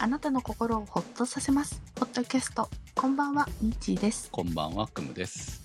[0.00, 1.82] あなたの心をほっとさせます。
[1.98, 2.68] ホットキャスト。
[2.94, 4.28] こんばんは、みちーです。
[4.30, 5.60] こんばんは、くむです。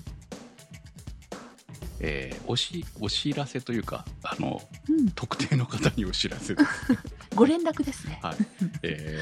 [2.00, 4.60] えーおし、お知らせというか、あの、
[4.90, 6.56] うん、特定の方にお知らせ。
[7.36, 8.20] ご連絡ですね。
[8.24, 8.36] はい。
[8.82, 9.20] え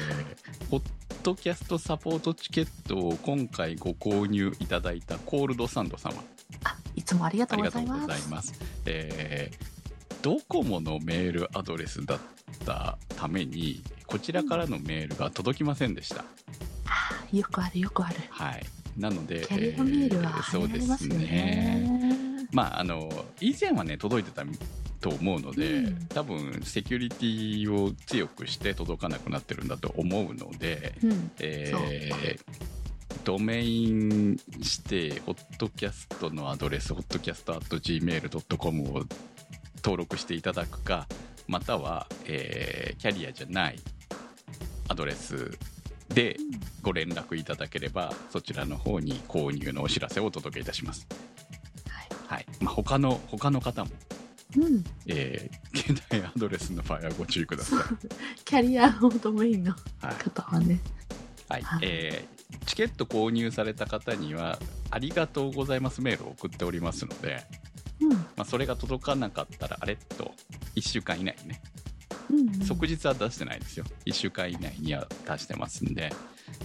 [0.64, 0.82] ー、ホッ
[1.22, 6.24] トキャストサポートチケットを今回ご購入いただいたコールドサンド様、
[6.64, 8.00] あ、いつもありがとありうございます。
[8.00, 8.54] がとうございます。
[8.86, 12.20] えー、ドコモのメールアドレスだっ
[12.64, 16.22] たために、こちらからのメールが届きませんでした。
[16.84, 18.16] あよくあるよくある。
[18.28, 18.62] はい。
[18.98, 21.16] なので、キャリアメールはえーそうで入られますね。
[21.16, 22.46] ね。
[22.52, 23.08] まあ、あの
[23.40, 24.44] 以前はね届いてた
[25.00, 32.40] と思うので、うん多分セキュリティを強くして届かなくなってるんだと思うので、うん、えー
[33.24, 39.04] ドメイン指定ホットキャストのアドレスホットキャスト gmail.com を
[39.76, 41.06] 登録していただくか
[41.46, 43.78] または、えーキャリアじゃない
[44.92, 45.58] アドレス
[46.10, 46.36] で
[46.82, 51.06] ご連絡いただければそちらの方に購入のお知らせをお届けいたします。
[52.26, 52.46] はい。
[52.60, 53.90] まあ、他の他の方も、
[54.56, 57.78] うん、えー携帯アドレスの場合はご注意ください。
[58.44, 60.14] キャリアのドメインのはい。
[60.16, 60.78] 方はね。
[61.48, 61.62] はい。
[61.62, 61.80] はい。
[61.82, 64.58] えーチケット購入された方には
[64.90, 67.42] ありがとうございますメールを送っておりますので、
[68.00, 70.34] うん、まあ、それが届かなかったらあれっと
[70.76, 71.62] 1週間以内にね
[72.32, 72.54] うん、うん。
[72.64, 76.12] 即日は出してないですよ1週間以内には出してますんで、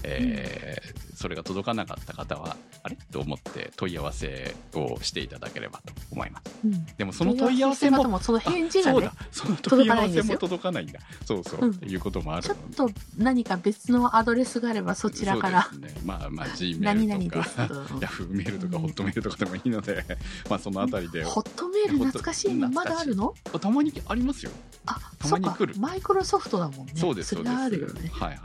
[0.03, 2.95] えーそれが届かなかった方はあれ？
[3.11, 6.53] と思って問い合わせをしていただければと思います。
[6.63, 6.85] うん。
[6.95, 10.99] でもその問い合わせもその返事がねあそうだ、その問い合わせも届かないんだ。
[11.25, 15.67] そうそう、うんいうこともあるちょっと何か別のアドレスがあればそちらから。
[15.79, 17.99] ね、まあまあ G メールとかですと。
[18.01, 20.05] ヤフーメールとかホットメールとかでもいいので、
[20.49, 23.33] まあそのあたりで、ホットメール懐かしいのまだあるの？
[23.59, 24.51] たまにありますよ。
[24.85, 25.73] あ、たまに来る。
[25.73, 25.87] そうか。
[25.89, 26.93] マイクロソフトだもんね。
[26.95, 27.55] そうです、そうです。
[27.55, 28.09] それはあるよね。
[28.13, 28.39] はいはい。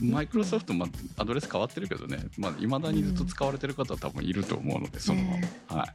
[0.00, 5.88] マイクロソフト、まあ、アドレス変わってるけどね、まあ、未だにずっと使われてる方は多分いると思うので、そのねはい。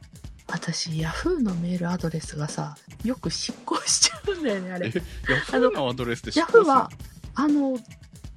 [0.52, 4.88] 私、ヤフーのメールアドレスがさ、よく執行しちゃうんだよね、あれ。
[4.88, 4.92] え、
[5.32, 6.90] ヤフーのアドレスでヤフーは、
[7.34, 7.78] あの、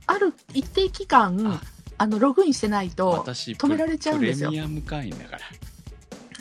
[0.06, 1.62] ある一定期間、あ。
[1.98, 4.50] あの、ログインしてないと、私、止められちゃうんですよ。
[4.50, 5.40] プレミアム会員だから、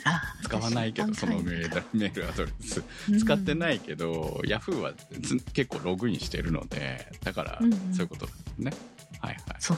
[0.05, 2.83] あ使わないけど、私そのメールアドレス。
[3.19, 7.93] 使ってないいけど、ヤフーはつ結構ログインしてるので、だから、うんうん。
[7.93, 8.73] そういうことですね。
[9.23, 9.55] はいはい。
[9.59, 9.77] そう。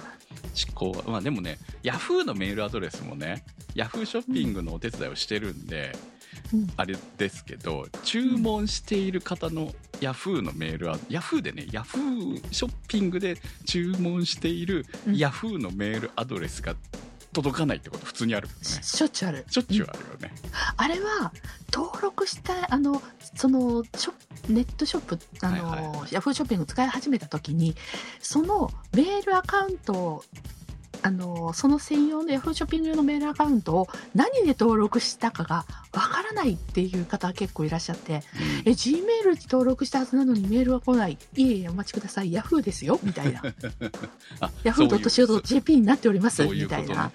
[0.53, 3.45] 執行は、まあでもね、ヤフーのメールアドレスもね、
[3.75, 5.95] ヤフーショッピングのお手伝いをしてるんで、
[6.53, 6.67] うん。
[6.75, 15.16] あれですけど、注文している方のヤフーのメールは、ヤフーでね、ヤフーショッピングで注文しているうん。
[15.16, 16.75] ヤフーのメールアドレスが
[17.35, 18.63] 届かないってこと普通にあるよね。
[18.63, 19.46] ししょっちゅうある。
[19.50, 20.34] しょっちゅうあるよね。
[20.78, 21.34] あれは
[21.73, 23.01] 登録したあの
[23.35, 24.13] そのショ
[24.47, 27.75] ネットショップあの、はいはいヤフーショッピング使い始めた時に
[28.19, 30.24] そのメールアカウントを
[31.05, 38.23] あのその専用のヤフーショッピング用のメールアカウントを何で登録したかがわからないっていう方が結構いらっしゃって
[38.66, 41.19] 「え G メールに登録したはずなのにメールは来ない。
[41.35, 43.44] いえいえお待ちくださいヤフーですよ」みたいな。
[44.41, 46.41] あ「ヤフーそういう .co.jp になっております」。
[46.49, 46.95] みたいな。
[46.95, 47.11] はい。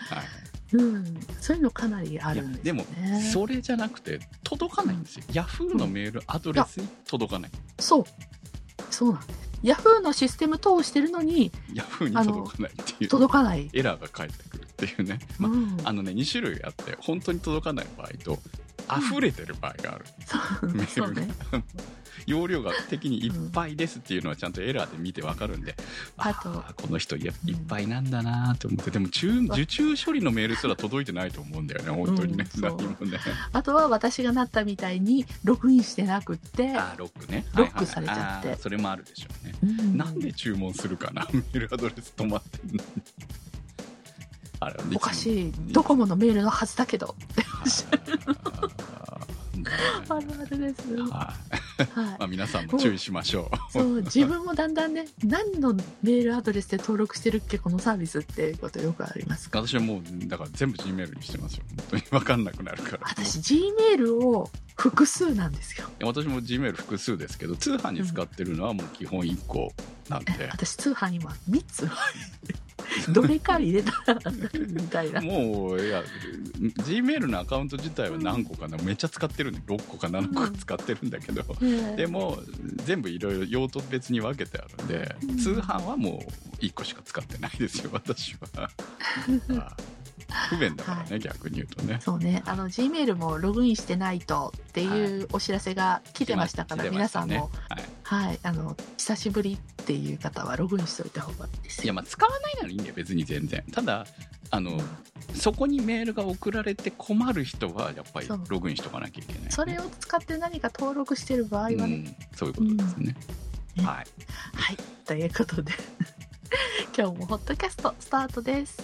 [0.72, 2.84] うん、そういうのかなりあるんですでも。
[3.32, 7.50] それじゃなくて届かないんですよ、ヤフーのメールアドレスに届かない、
[7.80, 8.04] そう。
[8.88, 9.49] そうなんです。
[9.62, 13.09] ヤフーのシステム通してるのにヤフーに届かないっていう。
[13.09, 13.71] 届かない。
[13.72, 18.38] エラーが返ってくるっていうね、まあうん、あのね2種類あって本当に届かない場合と
[18.97, 21.22] 溢れてる場合がある、そうメールが。
[21.22, 21.22] そ
[21.53, 21.65] うね。
[22.26, 25.75] 容量が的にいっぱいですっていうのはちゃんとエラーで見てわかるんで、
[26.16, 26.50] あと。
[26.50, 27.32] ーこの人いっ
[27.69, 28.91] ぱいなんだなと思って。
[28.91, 33.19] でも中受注処理のメールすら届いてないと思うんだよね本当にね、うん何もね。
[33.53, 37.47] あとは私がなったみたいにログインしてなくって、あーロックね。
[37.54, 38.21] ロックされちゃって。
[38.21, 39.54] はいはいそれもあるでしょうね。
[39.62, 39.97] うん。
[39.97, 41.27] なんで注文するかな？
[41.32, 42.75] メールアドレス止まってんの？
[42.75, 42.81] に
[44.60, 45.53] あれおかいしい。
[45.72, 47.15] ドコモのメールのはずだけど。
[47.65, 47.91] つ も
[50.08, 50.94] あるあるです。
[50.97, 51.06] はい
[51.94, 53.72] はまあ、皆さんも注意しましょい。
[53.72, 65.89] そう、自分もだんだんね、何のメールアドレスで登録してるっけ、このサービスっていうことよくありますう私はもうだから全部 G メールにしてますよ本当に分かんなくなるから私、G メールを複数なんですよ。
[66.03, 69.72] 私も G メール複数ですけど通販に使ってるのはもう基本1個
[70.09, 71.89] なんで、私、通販今3つ。
[73.13, 75.21] どれか入れたらみたいな。
[75.21, 76.03] もういや
[76.84, 81.42] G メールのアカウント自体は何個かな、めっちゃ使ってるんで6個か7個か使ってるんだけど、
[81.97, 82.39] でも
[82.84, 85.39] 全部いろいろ用途別に分けてあるんで、うん。
[85.39, 88.71] 通販はもう1個しか使ってないですよ 私は。
[89.59, 89.77] あ
[90.48, 91.21] 不便だからね、はい。
[91.21, 91.98] 逆に言うとね。
[92.01, 98.39] そうね、あの G メールもログインしてないとっていうお知らせが来てましたから、来てま皆さんも、したねはいはい。
[98.42, 101.84] あの、久しぶりっていう方はログインしておいた方がいいですよ。
[101.84, 104.04] いやまあ使わないならいいんだよ別に全然ただ
[104.51, 104.80] あの
[105.34, 111.77] そこにメールが送られて困る人はやっぱりログインしとかなきゃいけないそれを使って何か登録してる場合はね。
[111.78, 113.15] うん、そういうことですね、
[113.78, 114.07] うんはいはい。
[115.06, 115.72] ということで、
[116.97, 118.83] 今日もホットキャストスタートです。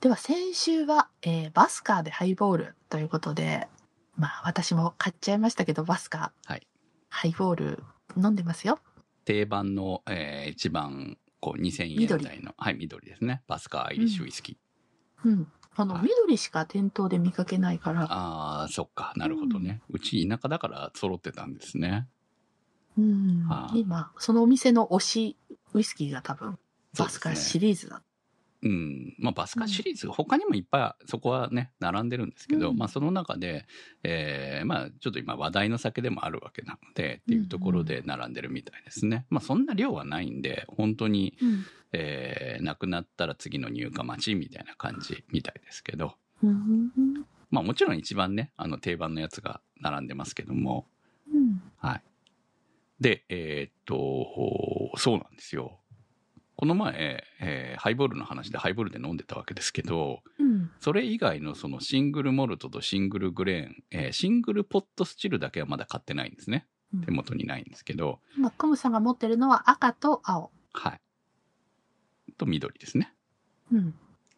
[0.00, 3.68] では先週は、えーバスカーでハイボールということで、
[4.20, 6.52] まあ私も買っちゃいましたけど、バスカー。
[6.52, 6.66] はい。
[7.08, 7.82] ハイボール
[8.16, 8.78] 飲んでますよ。
[9.24, 12.54] 定番の、えー一番こう2000円台の。
[12.58, 13.42] はい緑ですね。
[13.48, 15.52] バスカーアイリッシュウイスキー、うん。
[15.74, 16.02] あの、はい。
[16.02, 19.14] 緑しか店頭で見かけないから、ああそっか。
[19.16, 22.06] なるほどね、うち田舎だから揃ってたんですね。
[22.98, 23.46] うん。
[23.48, 23.70] は。
[23.70, 25.36] あ今、そのお店の推し
[25.72, 26.58] ウイスキーが多分、
[26.98, 28.02] バスカーシリーズだ。
[28.62, 29.14] うん。
[29.18, 33.66] まあ、バスカシリーズ、他にもいっぱい、そこはね、並んでるんですけど、うんまあ、その中で、
[34.02, 39.26] えーまあ、ちょっと今話題の酒でもあるわけなので、っていうところで並んでるみたいですね。
[39.30, 41.64] まあ、そんな量はないんで、本当に、うん。
[41.92, 46.90] えーなくなったら次の入荷待ちみたいな感じみたいですけど、うん。
[47.50, 50.86] まあ、もちろん一番ね、あの、定番のやつが並んでますけども、
[51.32, 51.62] うん。
[51.78, 52.02] はい。
[53.00, 55.79] で、えーっと、そうなんですよ。
[56.60, 60.70] この前、えーハイボールの話でハイボールで飲んでたわけですけど、うん。
[60.78, 66.66] それ以外のそのシングルモルトとシングルグレーン、えーシングルポットスチルだけはまだ買ってないんですね。
[66.92, 70.50] うん手元にないんですけど、今、クムさんが持ってるのは赤と青。
[70.74, 71.00] はい。
[72.36, 73.14] と緑ですね。
[73.72, 73.94] うん。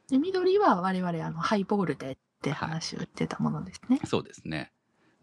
[0.09, 3.99] で、緑は我々、あの、ハイボールでって話を言ってたものですね。
[4.05, 4.71] そうですね。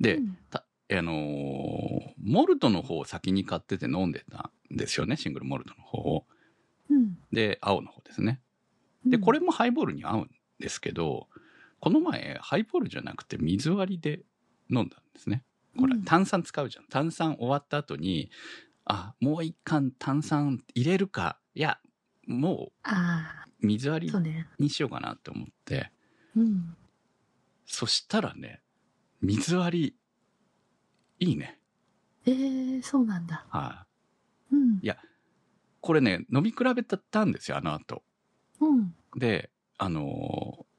[0.02, 6.26] で、うんたあのーモルトの方を先に買ってて飲んでたんですよね、シングルモルトの方を。
[6.90, 7.18] うん。
[7.32, 8.42] で、青の方ですね。
[9.06, 11.28] で、これもハイボールに合うんですけど、
[11.80, 14.22] この前、ハイボールじゃなくて水割りで
[14.70, 15.44] 飲んだんですね。
[15.78, 16.86] これうん炭酸使うじゃん。
[16.88, 18.30] 炭酸終わった後に、
[18.86, 21.40] あ、もう一缶炭酸入れるか。
[21.54, 21.80] いや、
[22.28, 24.14] もあう水あ、割り。
[24.60, 25.92] にしようかなって思って、
[26.36, 26.76] うん。
[27.66, 28.62] そしたらね、
[29.22, 29.96] 水割
[31.20, 31.60] り、いいね。
[32.26, 33.46] えー、そうなんだ。
[33.50, 33.86] は
[34.52, 34.80] い、うん。
[35.82, 38.04] これね、飲み比べたんですよ、あの後。
[38.60, 38.94] うん。
[39.16, 40.70] で、あのー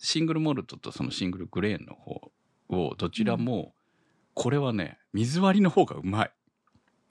[0.00, 2.30] シングルモルトとそのシングルグレーンの方
[2.68, 3.74] をどちらも、
[4.34, 6.30] これはね、水割りの方がうまい。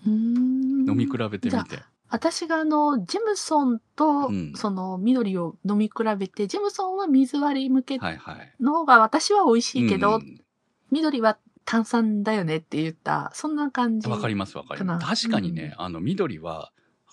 [0.06, 0.90] うーん。
[0.90, 1.80] 飲み比べてみて。
[2.10, 8.54] 私があの、ジェムソンとうん、その緑を飲み比べて、ジェムソンは水割り向けはいはい。
[8.62, 10.42] の方が私は美味しいけど、うん
[10.90, 14.08] 緑は炭酸だよねって言った、そんな感じ。
[14.08, 15.28] わかりますわかります。
[15.28, 16.72] 確かにね、あの緑は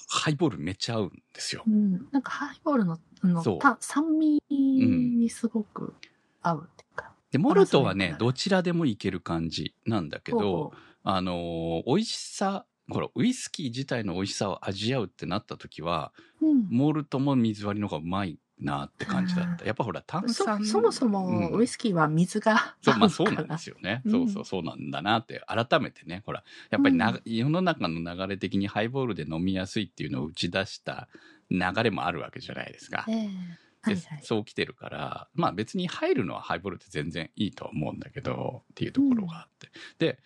[0.09, 1.71] ハイボールめっちゃ合うんですよう。
[1.71, 2.09] ん。
[2.13, 5.95] なんかハイボールの、あの酸味にすごく
[6.43, 7.13] 合うっていうか。
[7.31, 10.73] で、モルトはねどちらでもいける感じなんだけど、
[11.03, 16.67] あのー美味しさ、ほら、ウイスキー自体の美味しさを味わうってなった時は、うん。
[16.71, 19.65] モルトも水割りの方がうまいなって感じだった。
[19.65, 20.65] やっぱほら、炭そ酸。
[20.65, 24.03] そもそもうんウイスキーは水がそう、まあ合そうなんですよね。
[24.05, 31.09] うんそうそう、そうなんだなって、改めてね、ほら、やっぱりな、世の中の流れ的にハイボールで飲みやすいっていうのを打ち出した
[31.51, 33.05] 流れもあるわけじゃないですか。
[33.09, 34.21] ええはいではい。
[34.23, 39.69] そう来てるから、まあ別に入るのはハイボールって全然いいとは思うんだけど、っていうところがあって。
[39.99, 40.19] で、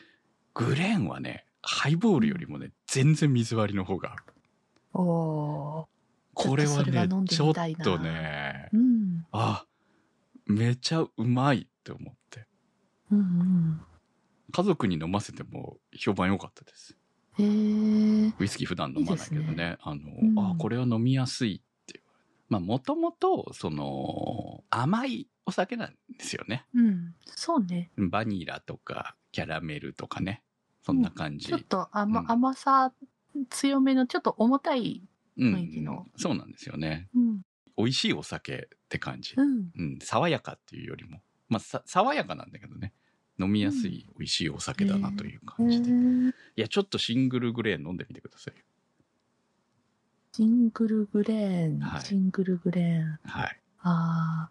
[0.55, 5.03] グレーンはね、ハイボールよりもね、全然水割りの方が合う。
[5.03, 5.98] おー
[6.39, 9.27] これはねちょっとねう、ん。
[9.33, 9.67] あ、
[10.47, 12.47] めちゃうまいって思って。
[13.11, 13.81] うんうん。
[14.53, 16.97] 家族に飲ませても評判良かったです。
[17.39, 18.33] へえ。
[18.39, 19.49] ウイスキー普段飲まないけどね。
[19.49, 22.03] いいですあの、うんあ、これは飲みやすいって。
[22.49, 26.67] まあ、もともと、その、甘いお酒なんですよね。
[26.73, 27.15] うん。
[27.27, 27.91] そうね。
[27.97, 30.43] バニラとか、キャラメルとかね。
[30.83, 31.47] そんな感じ。
[31.49, 32.93] ちょっと甘,、うん甘さ
[33.51, 35.03] 強めのちょっと重たい。
[35.39, 37.09] うん雰囲気のそうなんですよね。
[37.15, 37.41] うん。
[37.77, 39.35] 美味しいお酒って感じ。
[39.37, 39.71] うん。
[39.77, 41.23] うん、爽やかっていうよりも。
[41.49, 42.93] まあ、さ爽やかなんだけどね。
[43.41, 45.91] 飲みやすい美味しいお酒だなというへ感じで。
[45.91, 48.65] いーや、ちょっとシングルグレー飲んでみてくださいよ。
[50.33, 53.19] ジングルグレーン、はいジングルグレーン。
[53.25, 53.61] はい。
[53.81, 54.51] あ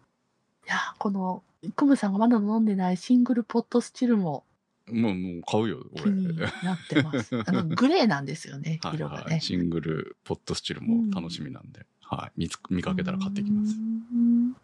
[0.66, 1.42] いや、この、
[1.76, 4.44] クムさんがまだ飲んでないシングルポットスチルも
[4.92, 6.12] もう、もう買うよ、気俺。
[6.12, 7.36] になってます。
[7.46, 9.40] あの、グレーなんですよね、 はい色がねはい。。
[9.40, 12.40] シングルポットスチルも楽しみなんで、はい。
[12.40, 13.74] 見つ見かけたら買ってきます。
[13.76, 14.56] うん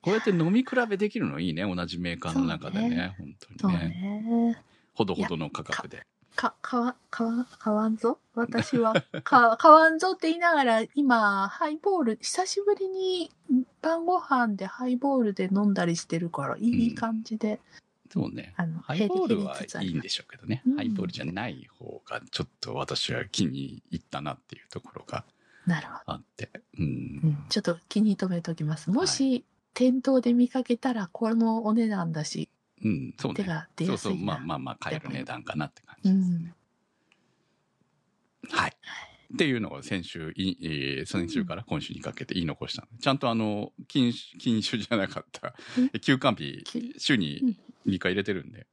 [0.00, 3.14] こうやって飲み比べできるのいいね、同じメーカーの中でね。
[3.16, 3.26] そう
[3.58, 3.88] 本当にね。
[3.88, 4.62] ね。
[4.92, 6.06] ほどほどの価格で。
[6.36, 8.18] か、かわ、かわ、買わんぞ？
[8.34, 8.92] 私は、
[9.24, 13.30] か、買わんぞって言いながら、今、ハイボール、久しぶりに
[13.80, 17.60] 晩ご飯でハイボールで飲んだりしてるから、いい感じで。
[18.14, 18.54] そうね。
[18.56, 20.62] あの、ハイボールはいいんでしょうけどね。
[20.64, 25.24] うんハイボールじゃない方がちょっと私は気に入ったなっていうところが
[26.06, 26.48] あって。
[26.78, 26.82] う。
[26.82, 28.90] んん、ちょっと気に留めておきます。
[28.90, 29.44] もし、
[29.74, 32.48] 店頭で見かけたら、このお値段だし、
[32.84, 33.42] うん、そうね。
[33.42, 34.32] 手が出そうそう、やすいな。
[34.34, 36.36] まあまあまあ買える値段かなって感うじですね。
[36.36, 36.54] ん。
[38.56, 38.76] はい。
[39.32, 47.56] っていうのを先週い、えー先週から今週にかけて言い残したので、ちゃんとあの、禁酒、禁酒じゃなかったうん、休館日き、週に
[47.86, 48.66] 2回入れてるんで、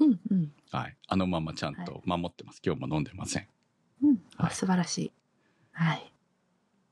[0.00, 0.52] うん、うん。
[0.70, 0.96] はい。
[1.06, 2.60] あのままちゃんと守ってます。
[2.64, 3.46] 今日も飲んでません。
[4.02, 4.18] うん。
[4.36, 5.12] はい素晴らしい。
[5.72, 6.12] はい。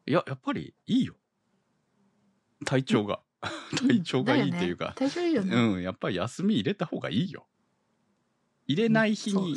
[0.06, 1.14] いや、やっぱりいいよ。
[2.64, 3.20] 体調が。
[3.88, 5.56] 体調がいいっていうか、ね体調いいよね。
[5.56, 7.46] うん、やっぱり休み入れた方がいいよ。
[8.68, 9.56] 入れない日に。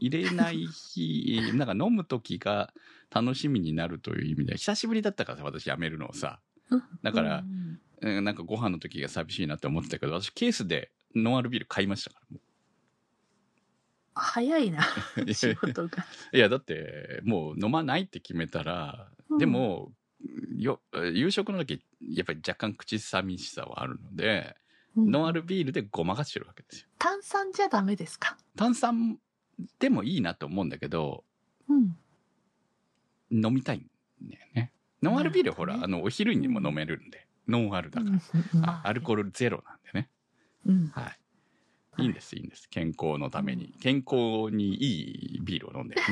[0.00, 2.72] 入れない日、 なんか飲む時が
[3.10, 6.40] 楽しみになるという意味で、久しぶりだったからさ、私やめるのをさ。
[7.02, 12.40] だからうんうんなんかご飯の時が寂しいなって思ってたけど、私ケースでノンアルビール買いましたからも
[14.16, 14.84] 早いな、
[15.26, 15.34] う。
[15.34, 16.04] 仕事が。
[16.32, 19.92] いや、だって、もう飲まないって決めたら、うんでも、
[20.56, 20.80] よ、
[21.12, 24.56] 夕食の時、やっぱり若干口寂しさはあるので、
[24.96, 26.88] うんノンアルビールでごまかしてるわけですよ。
[27.00, 28.36] 炭酸じゃダメですか？
[28.54, 29.18] 炭酸
[29.80, 31.24] でもいいなと思うんだけど、
[31.68, 31.96] うん。
[33.32, 33.90] 飲みたいん
[34.30, 34.72] だよね。
[35.02, 38.08] ノンアルビールはほら、ねあの、お昼にも飲めるんで、ノンアルだか
[38.62, 38.80] ら。
[38.84, 40.10] アルコールゼロなんでね。
[40.66, 40.88] うん。
[40.88, 41.08] は
[41.98, 42.02] い。
[42.02, 42.68] いいんです、いいんです。
[42.68, 43.74] 健康のために。
[43.80, 46.02] 健康にいいビールを飲んでる、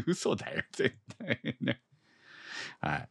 [0.00, 0.04] ね。
[0.06, 1.82] 嘘だよ、絶対ね。
[2.80, 3.08] はい。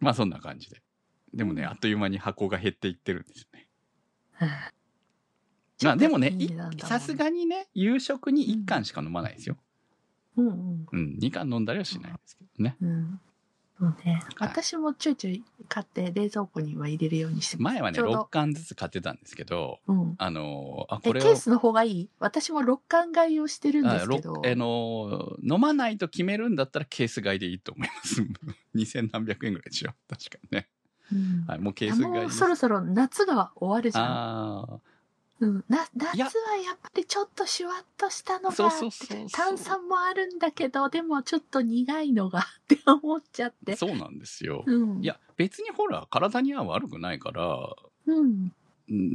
[0.00, 0.82] まあそんな感じで。
[1.34, 3.68] でもね、あっという間に箱が減っていってるんですよね。
[5.84, 9.56] まあでもね、いさすがにね、夕食に1缶しか飲まないですよ。
[10.36, 10.86] うんうん。
[10.90, 12.76] うん、2缶飲んだりはしないですけどね。
[12.80, 13.20] うん。
[13.78, 14.22] そうね。
[14.36, 17.74] はい私もちょいちょい買って冷蔵庫には入れるようにしてます。
[17.74, 20.14] 前はね、ちょうど6缶ずつ買ってたんですけど、うん。
[20.18, 24.42] あのーあ、え、これをケー、スの方がいい私も6缶買いをしてるんですけど。
[24.44, 28.22] あのー飲まないと決めるんだったらケース買いでいいと思います。
[28.74, 30.68] 2000何百円ぐらいでしょ確かにね。
[31.12, 32.30] うんはい、もうケース買いもう。
[32.30, 34.04] そろそろ夏が終わるじゃん。
[34.04, 34.80] あ
[35.40, 38.56] うん、な夏はやっぱりちょっとシュワッとしたのが
[39.32, 43.76] 炭酸もあるんだけどでもちょっと苦いのがって思っちゃっあ、て。
[43.76, 44.64] そうなんですよ。
[44.66, 47.58] うん、いや、別にほら、体には悪くないから、
[48.06, 48.52] うん、うん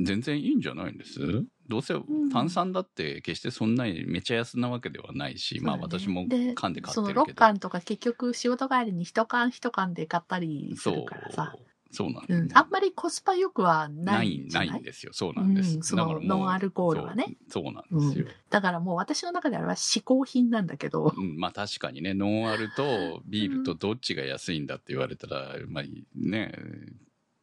[0.05, 1.19] 全然いいんじゃないんです？
[1.67, 7.37] どうせん炭酸だって決してそんなにめちゃ安なわけではないし、まあそうだね私もで缶で買その6ってるけど。
[7.37, 11.51] 缶とか結局仕事帰りに1缶1缶で買ったりするからさ。。
[11.55, 11.65] そう
[12.01, 14.47] なんうん、ですねあんまりコスパ良くはなない？
[14.51, 15.13] ないないんですよ。
[15.13, 15.75] そうなんです。
[15.75, 17.63] うんそのノンアルコールはねそう。
[17.65, 18.25] そうなんですよ。
[18.50, 21.13] だからもう私の中では嗜好品なんだけど。
[21.15, 25.83] うん、まあ確かにね、ノンアルとビールとどっちが安いんだって言われたら、まあ
[26.15, 26.53] ね、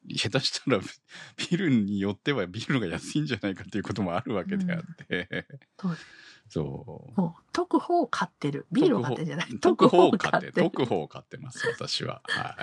[0.09, 5.47] 下手したらビールによってはビールが安いんじゃないかっていうこともあるわけであって、
[6.51, 7.21] そうそう。
[7.21, 8.67] もう、特方を買ってる。
[8.73, 9.47] ビールを買ってんじゃない。
[9.61, 12.23] 特報を買って、る特報を買ってます、私は。
[12.25, 12.57] は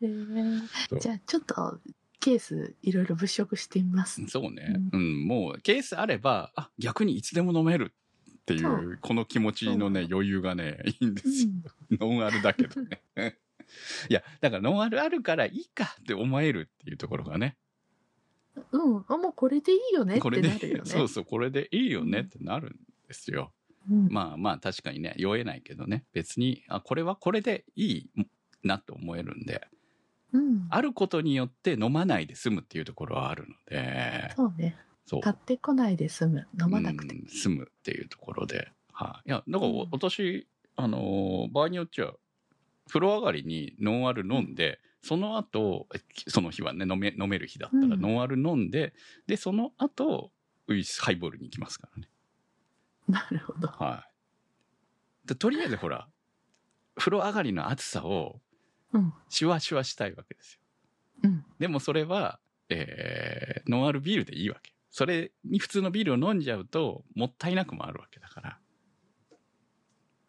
[0.00, 0.04] い。
[0.04, 1.78] へーじゃあちょっと
[2.18, 4.26] ケースいろいろ物色してみます。
[4.28, 4.76] そうね。
[4.92, 7.92] うん、もうケースあれば、あ、逆にいつでも飲める
[8.30, 11.50] っていそうう、この気持ちのね、余裕がね、いいんですよ。
[11.90, 13.02] ノンアルだけどね。
[14.08, 17.56] いや、だからノンアルあるからいいかって思えるっていうところがね。
[18.72, 20.82] うん、あもうこれでいいよねってなるよね。
[20.84, 22.70] そうそう、これでいいよねってなるん
[23.08, 23.52] ですよ。
[23.90, 28.10] うんまあまあ確かにね、酔えないけどね、別に、あ、これはこれでいい
[28.62, 29.66] なと思えるんで、
[30.32, 34.76] うん、あることによって飲まないで済むっていうところはあるので、そうね。
[35.04, 35.20] そう。
[35.20, 36.46] 買ってこないで済む。
[36.60, 37.14] 飲まなくて。
[37.16, 38.70] うん済むっていうところで。
[38.92, 39.28] はい。
[39.28, 42.12] いや、だからうん私、あのー場合によっちゃ、
[42.88, 45.88] 風呂上がりにノンアル飲んで、その後、
[46.28, 48.94] その日はね、飲め、飲める日だったらうんノンアル飲んで、
[49.26, 50.32] で、その後、
[50.68, 52.08] ウイスハイボールに行きますからね。
[53.08, 53.68] なるほど。
[53.68, 54.04] は
[55.24, 55.28] い。
[55.28, 56.08] でとりあえずほら、
[56.96, 58.40] 風呂上がりの暑さを
[58.92, 59.12] うん。
[59.28, 60.60] シュワシュワしたいわけですよ。
[61.24, 61.44] うん。
[61.58, 64.72] でもそれは、えー、ノンアルビールでいいわけ。
[64.90, 68.58] それに普通のビールを飲んじゃうと、もったいなくもあるわけだから。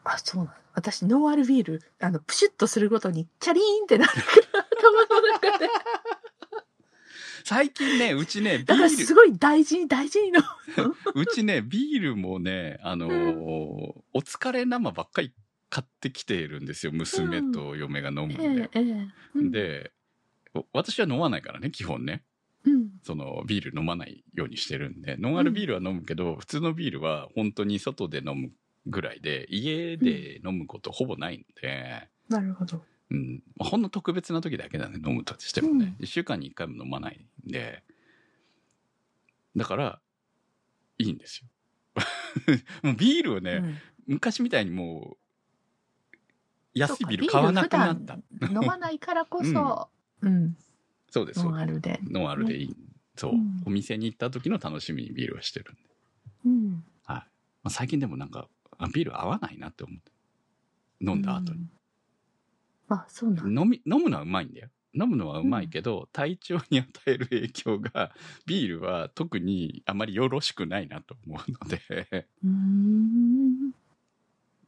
[0.05, 0.57] あ、そうなの。
[0.73, 4.17] 私、ノンアルビール、あの、プシュッとするごとに、チャリーンってなるか
[4.57, 5.69] ら、頭の中で。
[7.45, 10.33] 最近ね、うちね、ビール、すごい大事に大事に飲
[10.77, 11.21] む。
[11.21, 13.11] うちね、ビールもね、あのー
[14.15, 15.33] お疲れ生ばっかり
[15.69, 16.91] 買ってきているんですよ。
[16.93, 18.43] 娘と嫁が飲むんで。
[18.43, 19.07] ええ、ええ。
[19.35, 19.91] うん、で、
[20.53, 22.23] お私は飲まないからね、基本ね。
[22.65, 22.89] うん。
[23.03, 28.51] そのビール飲まないようにしてるんで、ノンアルビールは飲むけど、普通のビールは本当に外で飲む
[28.85, 32.81] ぐらいで、家で飲むことほぼないんで、なるほど。
[33.13, 35.95] うん、ほんの特別な時だけだね、飲むとしてもね。
[35.99, 37.83] 一、週間に一回も飲まないんで、
[39.55, 39.99] だから、
[40.97, 41.49] いいんですよ。
[42.81, 45.17] もうビールをね、うん昔みたいにもう、
[46.73, 48.15] 安いビール買わなくなった。
[48.49, 49.89] 飲まないからこそ、
[50.19, 50.57] うん、
[51.09, 51.55] そうです、そノ。
[51.55, 51.99] ンアルで。
[52.03, 52.75] ノンアルでいい。
[53.15, 55.81] そう、うんお店に行った時の楽しみにビールをしてるんで。
[56.45, 56.83] うん。
[57.05, 57.17] はい。
[57.17, 57.23] ま
[57.63, 60.11] あ、最近でもなんか、あビール合わないなって思って。
[60.99, 61.69] 飲んだ後に。
[62.89, 62.97] うん。
[62.97, 63.61] あ、そうなんだ。
[63.61, 64.69] 飲み、飲むのはうまいんだよ。
[64.95, 68.13] 飲むのはうまいけど、体調に与える影響が、
[68.45, 73.73] ビールは特にあまりよろしくないなと思うので、うーん。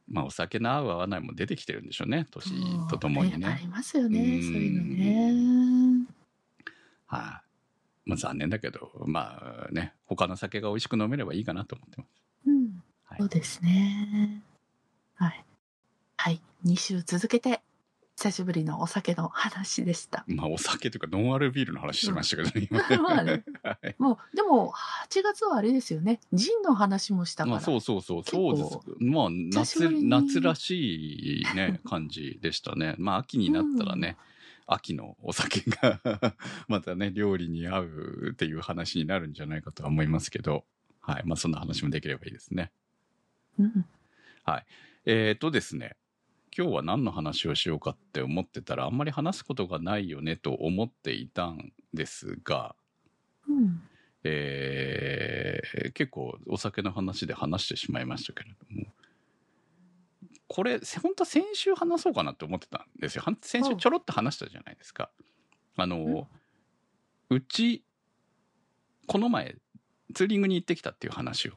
[0.08, 2.50] まあお酒の合う合わないも出てきてるんでしょうね、年
[2.88, 3.58] とともにあね。
[3.60, 6.06] りますよね、うんそういうのね。
[7.06, 7.42] は
[8.06, 12.22] い、まあ残念だけど、まあね、他の酒が美味しく飲めればいいかなと思ってます。
[12.46, 12.82] うん。
[13.04, 14.42] はいそうですね。
[15.14, 15.44] はい。
[16.16, 16.40] はい。
[16.64, 17.62] 2週続けて、
[18.18, 20.24] 久しぶりのお酒の話でした。
[20.26, 26.20] まあお酒というかノンアルビールの話してましたけどね、今 まあねはいもう、でも、8月はあれですよね。
[26.32, 27.56] ジンの話もしたから。
[27.56, 29.04] まあそうそうそう、そうです。
[29.04, 32.94] まあ夏夏らしいね、感じでしたね。
[32.98, 34.16] まあ秋になったらね、
[34.66, 36.00] 秋のお酒が
[36.68, 40.64] またね、料理に合うっていう話になるんじゃないかとは思いますけど、
[41.00, 41.22] はい。
[41.26, 42.72] まあそんな話もできればいいですね。
[43.58, 43.86] うん。
[45.04, 45.96] えっ、とですね、
[46.56, 52.74] 今日は何の話をしようかって思ってたら、あんまり話すことがないよねと思っていたんですが、
[53.46, 53.82] うん。
[54.24, 58.86] えー結構お酒の話で話してしまいましたけれども、
[60.48, 63.24] これ、本当は先週話そうかなって思ってたんですよ。
[63.42, 65.10] 先週ちょろっと話したじゃないですか。
[65.76, 66.28] あの、
[67.30, 67.84] うち、
[69.06, 69.56] この前、
[70.14, 71.52] ツーリングに行ってきたっていう話を。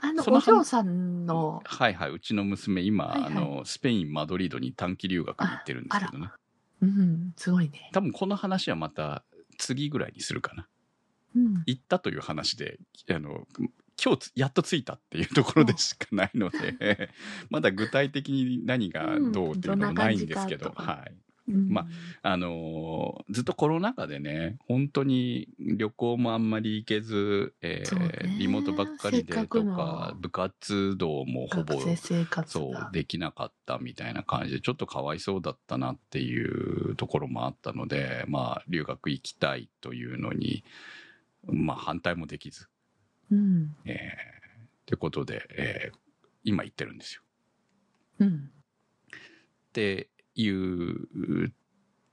[0.00, 6.30] あの、そのお嬢さんの、はいはい、うちの娘、今、はいはいあの、スペイン、マドリードに短期留学に行ってるんですけどね。
[6.80, 7.90] うん、すごいね。
[7.92, 9.24] 多分この話はまた
[9.58, 10.68] 次ぐらいにするかな。
[11.36, 11.62] うん。
[11.66, 12.78] 行ったという話で、
[13.10, 13.46] あの、
[14.02, 17.10] 今日つやっと着いたっていうところでしかないので、
[17.50, 21.14] まだ具体的に何がどうっていうのもないんですけど、うんどはい。
[21.48, 21.86] うんま
[22.22, 31.74] あのーずっとコロナ禍でね、本当に旅行もあんまり行けず、えーリモートばっかりでとのか、部活動もほぼ
[32.50, 32.90] そうが。
[32.92, 40.64] できなかったみたいな感じでちょっとかわいそうだったなっていうところもあったのでまあ留学行きたいというのに
[41.46, 42.68] まあ反対もできず
[43.30, 43.74] うん。
[43.84, 43.96] えー
[44.64, 45.98] ってことで、えー
[46.44, 47.22] 今行ってるんですよ。
[48.20, 48.50] うん。
[49.68, 51.52] っていう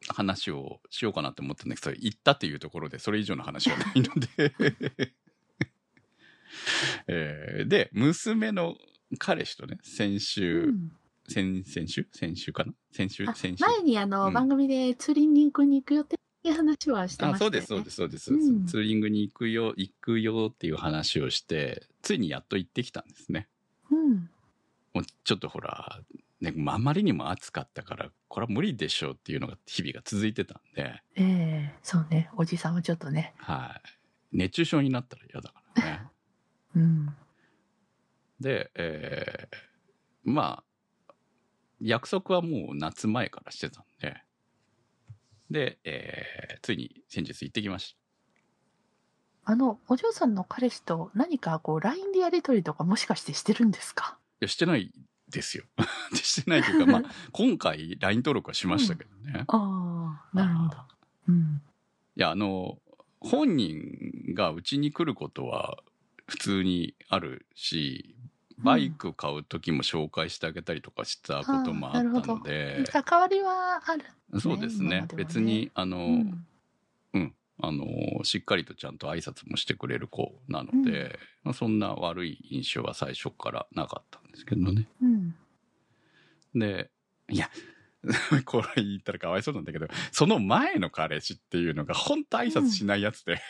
[0.09, 4.53] 話をしようかなと思ったんだけど行ったっていうところでそれ以上の話はないので、
[7.07, 8.75] えーで娘の
[9.19, 10.91] 彼氏とね先週、うん。
[11.27, 17.61] 先々週先週かな先週あ先週前にあの、うん番組でツーリングに行く予定っていう話はしてまあしたよね。
[17.61, 18.65] そうですそうですそうです、うん。
[18.67, 23.47] ツーリングに行くよ行くよっていう話をしてついにやっと行ってきたんですね。
[23.89, 24.29] うん。
[24.93, 25.99] もうちょっとほら、
[26.51, 32.29] ね、あまりにも暑かったからこれは無理でしょうっていうのが日々が続いてたんで、ええそうね。
[32.37, 33.33] おじさんはちょっとね。
[33.37, 33.81] は
[34.33, 36.07] い、熱中症になったら嫌だからね
[36.75, 37.15] うん。
[38.39, 39.57] で、えー
[40.23, 40.63] ま
[41.07, 41.13] あ
[41.81, 44.23] 約束はもう夏前からしてたんで
[45.51, 47.95] で、えーついに先日行ってきまし
[49.43, 54.17] たあの、お嬢さんの彼氏と何かこう、LINE でやりとりとかもしかしてしてるんですか？
[54.41, 54.91] いや、してない
[55.29, 55.65] ですよ。
[56.13, 59.45] してないというか、まあ、 今回 LINE 登録はしましたけどね。
[59.47, 60.77] ああ、なるほど。
[61.29, 61.61] うん。
[62.15, 62.77] いや、あの、
[63.19, 65.79] 本人がうちに来ることは
[66.27, 68.15] 普通にあるし、
[68.57, 74.05] バイク買う時も紹介してあげたりとかしたこともあったので、関わりはある。
[74.39, 76.23] そうですねね別に、あの、
[77.13, 77.35] うん。
[77.59, 77.85] あの、
[78.23, 84.87] しっかりとちゃんと挨拶もしてくれる子なので、まあそんな悪い印象は最初からなかったんですけどね。
[85.01, 85.35] うん。
[86.53, 86.89] で、
[87.29, 87.49] いや、
[88.45, 93.41] これ言ったらかわいそうなんだけど、その前の彼氏っていうのが本当挨拶しないやつで、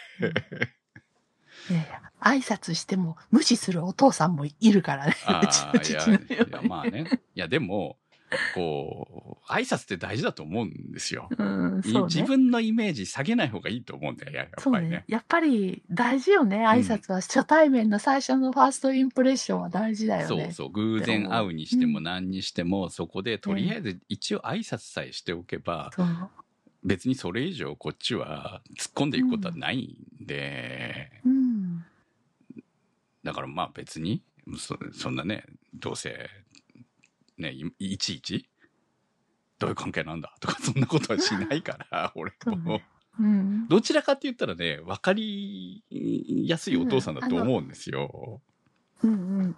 [1.69, 5.15] いやいや、挨拶しても無視するお父さんもいるからね。
[5.25, 5.41] あ
[5.87, 7.21] いや、いや、まあね。
[7.33, 7.97] いや、でも、
[8.53, 11.29] こう、挨拶って大事だと思うんですよ。
[11.37, 12.01] うん、ね。
[12.03, 15.05] 自分のイメージ下げない方がいいと思うんだよ、ややっぱりね。。
[15.07, 16.65] やっぱり大事よね。
[16.67, 20.27] 挨拶は、初対面の最初のファーストインプレッションは大事だよね。
[20.27, 20.69] そうそう。
[20.71, 25.91] 偶然会うにしてもうん何にしても、そこでとりあえず一応挨拶さえしておけば。
[26.83, 31.83] 別にそれ以上こっちは突っ込んでいくことはないんで、うん。
[33.23, 34.21] だからまあ別に
[34.55, 36.29] そそんなねどうせ
[37.37, 38.49] ねいいちいち？
[39.59, 40.33] どういう関係なんだ？
[40.39, 42.85] とかそんなことはしないから 俺も、ね。
[43.19, 43.67] うん。
[43.67, 48.41] どちらかって言ったらね、わかりやすいお父さんだと思うんですよ。
[49.03, 49.55] うんうん。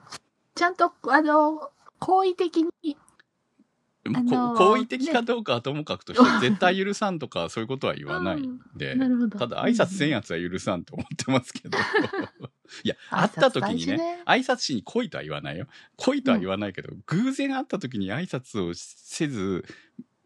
[0.55, 2.95] ちゃんと、あの、好意的に、ま
[4.15, 8.95] ああのーこ好意的かどうかはともかくとして、絶対許さんとかそういうことは言わないんで。
[9.37, 11.77] ただ挨拶せんやつは許さんと思ってますけど。
[12.83, 15.67] いや、会った時にねね、挨拶しに来いとは言わないよ。
[15.95, 19.65] 来いとは言わないけど、偶然会った時に挨拶をせず、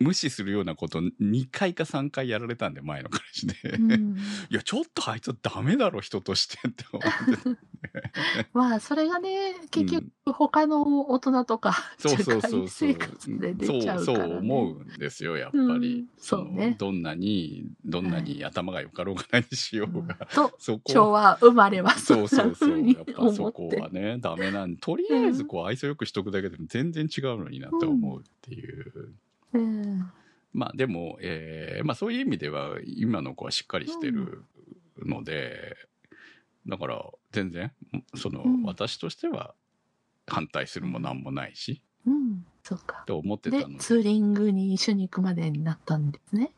[0.02, 3.56] 無視するようなこと2回か3回やられたんで、前の彼氏で。
[3.78, 4.18] うん、
[4.50, 7.60] いや、ちょっとあいつダメだろ、人としてって思って。
[8.54, 12.68] まあ、それがね、結う局、他の大人とか、そうそうそう社会そう。
[12.68, 14.06] 生活で出ちゃうから、ね。
[14.06, 16.08] そうそう思うんですよやっぱり、うん。
[16.18, 16.72] そうね。
[16.72, 22.92] のどんなにどんなに頭がよかろうが何しようが、 と、そこ昭和生まれはそうそうそう。
[22.92, 24.00] やっぱそこはて。
[24.00, 29.14] ねダメなんとりあえずこう愛想よくしとくだけでも全然違うのになって思うっていう、
[29.54, 30.12] うん
[30.54, 34.44] まあでも、えーまあそういう意味では今の子はしっかりしてる
[35.00, 35.78] ので、
[36.68, 37.72] だから全然
[38.16, 39.56] その、うん私としては
[40.28, 43.04] 反対するも何もないし、うん、そうか。
[43.08, 46.52] と思ってたでの、でツーリングに一緒に行くまでになったんですね。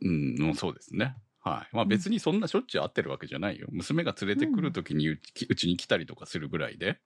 [0.00, 1.16] うん、うんそうですね。
[1.40, 1.76] はい。
[1.76, 3.68] まあ別にそんなしょっちゅう会ってるわけじゃないよ。
[3.70, 6.98] 娘が連れてくるときにうちうちに来たりとかするぐらいで、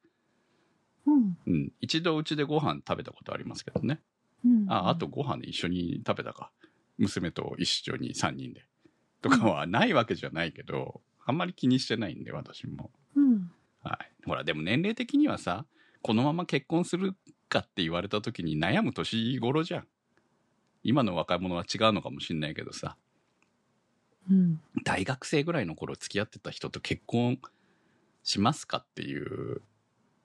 [1.07, 1.39] うん。
[1.47, 1.73] うん。
[1.81, 4.01] 一度うちでご飯食べたことありますけどね。
[4.45, 6.51] うん、あ、あとご飯一緒に食べたか。
[6.99, 8.65] 娘と一緒に3人で。
[9.23, 12.91] とかはないわけじゃないけど、あんまり気にしてないんで、私も。
[13.17, 13.51] うん。
[13.83, 14.25] はい。
[14.25, 15.67] ほら、でも年齢的にはさ、
[16.03, 17.15] このまま結婚する
[17.49, 19.87] かって言われた時に悩む年頃じゃん。
[20.85, 22.97] 今の若者は違うのかもしんないけどさ。
[24.31, 24.61] うん。
[24.85, 27.39] 大学生ぐらいの頃付き合ってた人と結婚
[28.23, 29.63] しますかっていう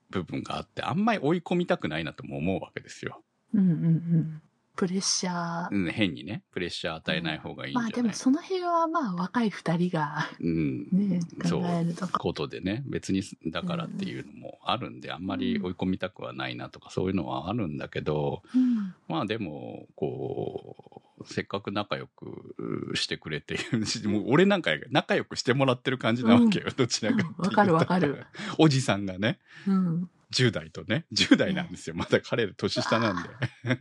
[0.10, 3.24] 部分があって、あんまり追い込みたくないなとも思うわけですよ。
[3.54, 4.42] うんうんうん。
[4.76, 5.68] プレッシャー。
[5.72, 10.88] うん変にね、プレッシャー与えない方がいいんじゃない、まあでもその辺はまあ若い二人がうん。
[10.92, 12.20] ね、そう考えるとか。
[12.20, 18.96] ことでね、別にだからっていうのもあるんで、あんまり追い込みたくはないなとかそういうのはあるんだけど、うん。
[19.08, 23.58] まあでも、こう、せっかく仲良くしてくれて、
[24.06, 27.42] もう俺なんか仲良くしてもらってる感じなわけよ、どちらかっていうと。
[27.44, 28.26] わかるわかる。
[28.58, 30.10] おじさんがね、うん。
[30.34, 31.96] 10代とね、10代なんですよ。
[31.96, 33.30] まだ彼ら年下なんで。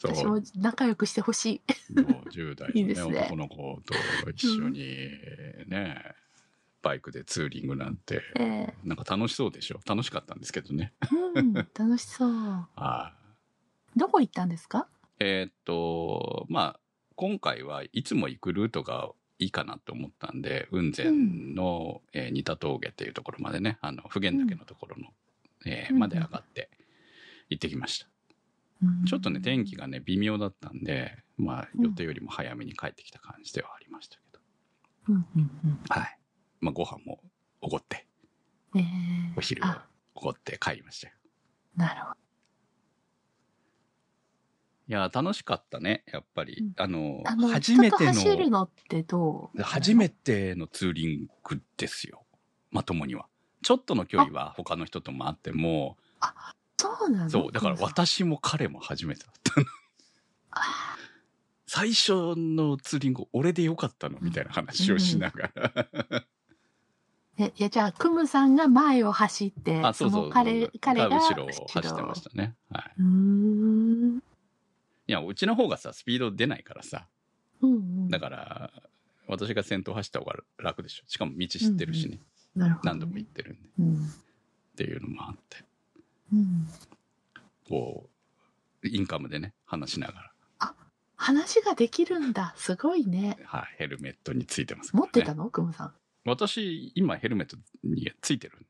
[0.00, 2.00] そう、私も仲良くしてほしい。
[2.00, 3.56] もう10代の、ね、いいね男の子
[4.24, 5.08] と一緒に
[5.66, 6.14] ね、
[6.82, 9.80] バイクでツーリングなんて、ええなんか楽しそうでしょ？
[9.86, 10.92] 楽しかったんですけどね。
[11.34, 11.52] うん。
[11.54, 12.30] 楽しそう。
[12.76, 13.14] は
[13.96, 13.98] い。
[13.98, 14.88] どこ行ったんですか？
[15.20, 16.80] えーっと、まあ、
[17.14, 25.08] 今回はいつも行くルートがいいかなと思ったんで、雲仙の、えー仁田峠っていうところまでね、あの、普賢岳のところの、
[25.66, 26.70] えーうんまで上がって
[27.48, 28.08] 行ってきました。
[29.06, 34.40] ちょっとね、天気がね、微妙だったんで、まあ、うん予定よりも早めに帰ってきた感じではありましたけど。
[35.08, 35.80] うんうんうん。
[35.88, 36.18] はい。
[36.60, 37.20] まあ、ご飯も
[37.60, 38.06] おごって、
[38.74, 38.82] ええ
[39.36, 41.14] お昼をあ、おごって帰りましたよ。
[41.76, 42.16] なるほど。
[44.88, 46.54] いや、楽しかったね、やっぱり。
[46.58, 49.62] うんあの、あの、初めて人と走るの、のってどう？
[49.62, 52.24] 初めてのツーリングですよ。
[52.72, 53.28] まともには。
[53.62, 55.96] ちょっとの距離は他の人ともあっても、
[56.76, 59.66] そうなのそう、だから私も彼も初めてだったの。
[60.50, 60.96] あ
[61.66, 65.86] 最初のツーリング、俺でよかったのみたいな話をしながら。
[67.38, 70.26] え、いや、じゃあ、クムさんが前を走って、あ、そうそう。
[70.26, 72.54] の彼、彼が後ろを走ってましたね。
[72.70, 72.92] はい。
[72.98, 74.18] うーん。
[74.18, 74.20] い
[75.06, 77.06] や、うちの方がさ、スピード出ないからさ。
[77.62, 78.08] うんうん。
[78.08, 78.70] だから、
[79.26, 81.04] 私が先頭走った方が楽でしょ。
[81.06, 82.10] しかも道知ってるしね。
[82.10, 83.68] なるほど、何度も行ってるんで。
[83.78, 83.94] うん。
[84.04, 84.08] っ
[84.76, 85.64] ていうのもあって。
[86.32, 86.68] うん。
[87.68, 88.10] こ
[88.82, 90.28] う、インカムでね、話しながら。
[91.14, 92.52] 話ができるんだ。
[92.56, 93.38] すごいね。
[93.44, 94.98] はい、ヘルメットについてますね。
[94.98, 95.50] 持ってたの？
[95.50, 95.94] クムさん。
[96.24, 98.66] 私、今ヘルメットについてるんで。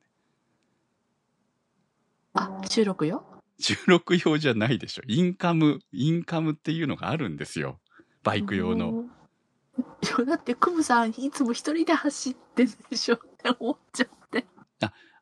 [2.35, 3.25] あ、収録よ。
[3.59, 5.03] 収録用じゃないでしょ。
[5.07, 7.81] インカム、インカムっていうのがあるんですよ。
[8.23, 9.07] バイク用の。
[10.27, 13.19] だってクムさん、いつも一人で走ってんでしょ
[13.51, 14.47] 思っちゃって。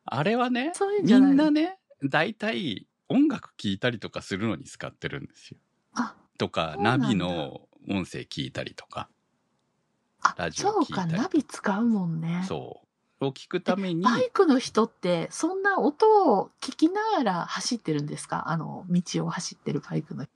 [0.05, 5.57] あれはねんみんなね、大体音楽聴いたりとかするのに使ってるんですよ。
[5.93, 9.09] あ、とか、ナビの音声聞いたりとか、
[10.21, 12.43] あラ、ジオそうか、聞いたりナビ使うもんね。
[12.47, 12.87] そう。
[13.23, 18.49] を聞くために、バイクの人って、そんな音を聞きながら走ってるんですか？
[18.49, 20.31] あの、道を走ってるバイクの人。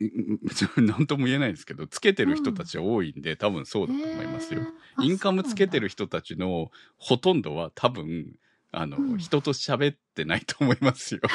[0.00, 4.62] うんなんとも言えないですけど、つけてる人たちは多いんで、多分そうだと思いますよ。
[5.00, 5.84] インカムつけてる。
[5.84, 8.34] る人たちのほとんどは多分、
[8.72, 11.20] あの、うん人と喋ってないと思いますよ。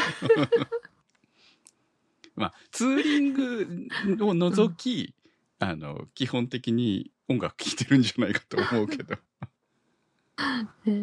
[2.35, 5.13] まあ、ツーリングを除き、
[5.59, 9.15] あの、基本的に音楽聴いてるんじゃないかと思うけど。
[10.85, 10.93] へえ。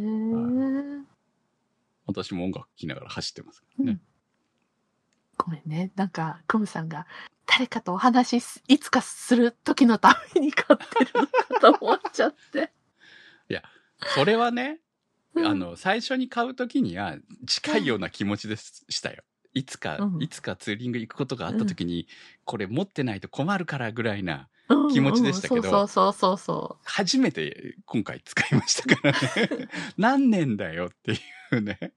[2.07, 4.01] 私も音楽聴きながら走ってますからね。
[5.37, 5.93] ごめんね。
[5.97, 7.07] なんか、クムさんが、
[7.47, 12.73] 誰かとお話しいつかする時のために買ってるのかと思っちゃって。
[14.15, 14.81] それはね、
[15.35, 19.23] うんあの、最初に買うときには近いような気持ちでしたよ。
[19.53, 22.09] いつか、うんいつかツーリング行くことがあったときに、
[22.45, 24.47] これ持ってないと困るからぐらいな、うん
[24.93, 29.69] 気持ちでしたけどそうそうそうそ初めて今回使いましたからね。
[29.97, 31.17] 何年だよってい
[31.53, 31.93] うね。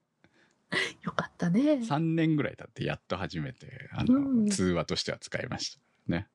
[0.72, 0.76] う。
[1.04, 1.60] よかったね。
[1.74, 5.80] 3年ぐらい経ってやっと初めて、あの、うん通話としては使いました。
[6.06, 6.28] ね。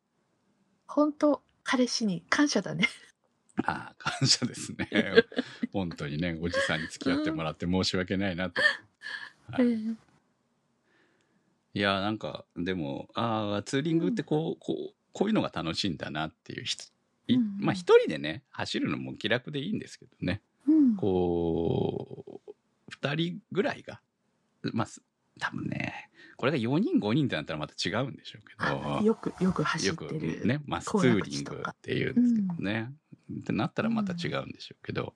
[0.88, 2.88] 本当彼氏に感謝だね。
[3.66, 4.90] ああ、感謝ですね。
[5.72, 8.62] 本当にね、おじさんに付き合ってもらって申し訳ないなと。
[9.52, 10.06] はいええ
[11.76, 16.66] いや、なんか、でも、ああ、ツーリングってこう、こう、こういうのが楽しいんだなっていう
[17.60, 20.42] まあ一人でね、走るのも気楽でいいんですけどね。
[20.68, 20.96] うん。
[20.96, 22.54] こう、
[22.90, 24.02] 二人ぐらいが、
[24.74, 25.02] まあ、す。
[25.40, 30.46] 多分ね、これが4人5人ってなったらまた違うんでしょうけあど、よく、よく走ってる。
[30.46, 32.94] ね、マスツーリングっていうんですけどね。
[33.40, 35.14] ってなったらまた違うんでしょうけど、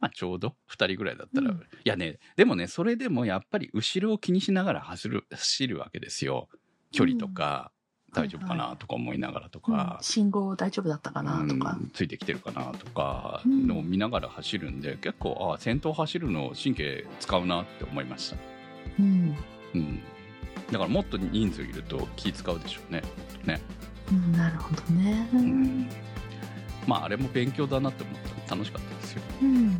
[0.00, 1.56] まあちょうど2人ぐらいだったら、うん。
[1.58, 6.48] いやね、でもね、それでもやっぱり後ろを気にしながら走る、走るわけですよ。
[6.92, 7.70] 距離とか、
[8.08, 8.22] うん。
[8.22, 11.78] 大丈夫かはいなとか思いながらとうんか、信号大丈夫だったかなとか。
[11.80, 11.84] う。
[11.84, 13.66] んついてきてるかなとかうん。
[13.66, 18.53] のを見ながら走るんで、結構、あ先頭走るの神経使うなって思いました。
[18.98, 19.36] うん。
[19.74, 20.00] うん。
[20.72, 23.02] だからもっと人数いると気使うでしょうね。
[23.44, 23.60] ね。
[24.10, 25.28] うんなるほどね。
[25.32, 25.88] ううん。
[26.86, 28.14] まああれも勉強だなって思っ
[28.46, 29.22] た楽しかったですよ。
[29.42, 29.78] うん。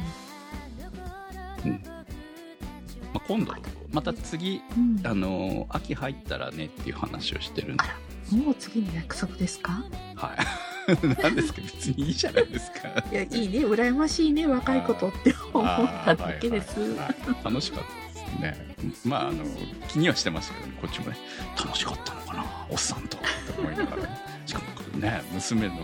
[3.12, 3.52] まあ、今度
[3.92, 7.86] また次うんあのー秋入ったらねっていう話をしてるんであ
[8.32, 9.84] らもう次の約束ですか？
[10.16, 10.42] はい
[11.22, 13.60] なんですけど別にいいじゃないですかいや、いいね。
[13.64, 14.46] 羨ましいね。
[14.46, 15.66] 若いことって思っ
[16.04, 16.78] ただけです。
[16.80, 18.73] はいはいはい楽しかったですね
[19.04, 19.44] まああの
[19.88, 21.16] 気にはしてましたけどねこっちもね
[21.62, 22.44] 楽しかったのかな。
[22.70, 23.22] おっさんとと
[23.60, 24.08] 思いながらね
[24.46, 25.76] しかもね娘の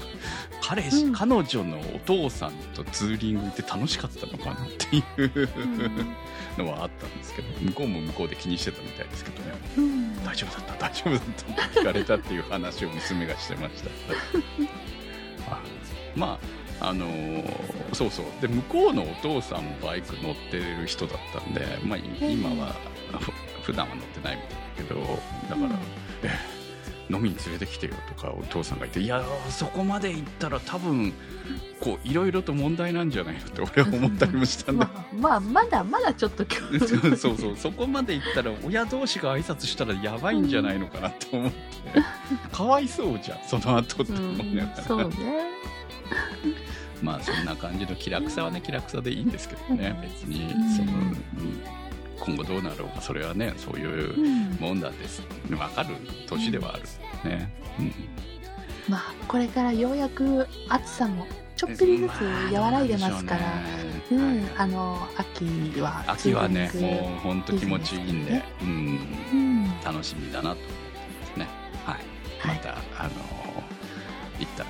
[0.62, 5.48] 彼氏、うん彼女のお父さんとツーリング行って楽しかったのかなっていう
[6.56, 9.52] うんのはあったんですけど向こうも向こうで気にしてたみたいですけどね。
[9.76, 10.88] う ん大丈夫だった？
[10.88, 11.20] 大丈夫だっ
[11.56, 11.66] た？
[11.66, 13.90] って聞かれたっていう話を娘がしてました。
[15.54, 15.60] あ
[16.16, 18.24] まああのーそうそう。
[18.40, 22.74] で向こうのお父さんもバイク乗ってる人だったんで、まあ、い今は
[23.18, 25.72] ふ普段は乗ってないみたいだけどだから、うん。
[26.22, 26.60] え
[27.10, 31.12] 飲みに連れてきてよとかお父さんが言っていやそこまで行ったら多分
[31.80, 34.86] こういろいろと問題なんじゃないのって俺は思ったりもしたんだ。
[34.86, 37.16] まあ、まあ、まだまだちょっと今日。
[37.18, 37.56] そうそう。
[37.56, 41.58] そこまで行ったら親同士が挨拶したらやばいんじゃないのかなって思って、
[42.52, 45.49] かわいそうじゃんその後ってう思いながら、んそうね
[47.02, 50.70] まあそんな感じの気楽さはね気楽さでいいんですけどね別にうん。
[50.70, 51.16] その、うん。
[52.20, 55.22] 今後どうなろうかそれはねそういううんもんだです。
[55.48, 55.96] 分かる
[56.28, 56.82] 年ではある
[57.30, 57.92] ね、うん。
[58.88, 63.60] まあこれからようやく暑さもちょっぴりずつ和らいでますから、まあ
[64.10, 64.54] うどうなんんでしょうね。
[64.58, 68.98] あの秋は秋はねもう本当気持ちいいんで、うん、
[69.32, 69.80] うん。
[69.82, 70.66] 楽しみだなと思って
[71.20, 71.48] ますね。
[71.86, 71.96] はい。
[72.38, 72.56] はい。
[72.56, 73.10] また、あの
[74.38, 74.69] 行ったら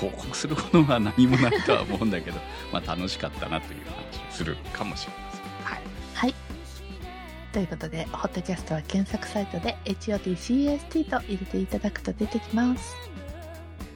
[0.00, 2.38] 報告することは何もないとは思うんだけど
[2.72, 5.82] まあ楽しかったなという話をするかもしれませんはい
[6.14, 6.34] はい。
[7.52, 12.96] ということで、ホットキャストは検索サイトで HOTCAST と入れていただくと出てきます。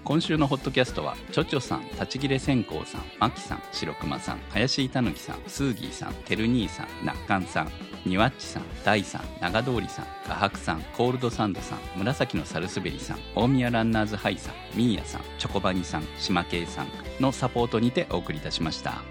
[0.04, 7.70] 今週のホットキャストはちょちょさん立ち切れ線香さんまきさん白熊さん林たぬきさんスーギーさんてる兄さんなっかんさん
[8.04, 16.88] にわっちさん大さん長通りさん画伯さんコールドサンドさん紫のサルスベリさん大宮ランナーズハイさんミーヤさんチョコバニさん島系さん
[17.20, 19.02] のサポートにてお送りいたしました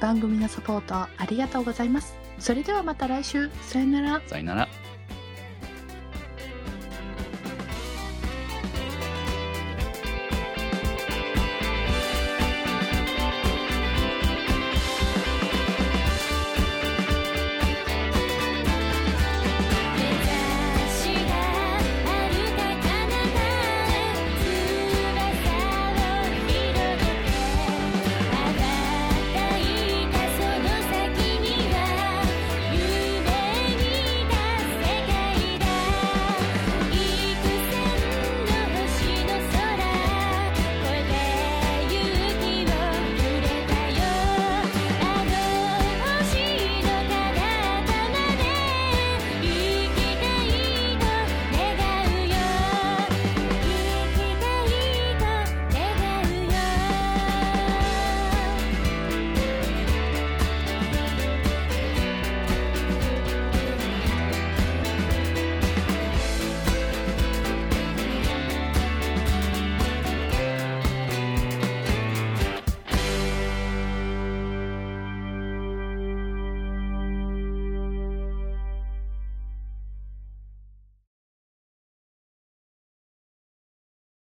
[0.00, 2.14] 番組のサポートありがとうございます。
[2.38, 3.50] それではまた来週。
[3.62, 4.22] さよなら。
[4.26, 4.68] さよなら